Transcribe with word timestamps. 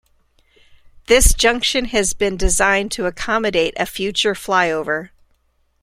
This 1.05 1.31
junction 1.31 1.85
has 1.85 2.13
been 2.13 2.35
designed 2.35 2.91
to 2.93 3.05
accommodate 3.05 3.75
a 3.77 3.85
future 3.85 4.33
flyover. 4.33 5.11